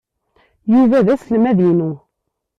[0.71, 1.91] Yuba d aselmad-inu.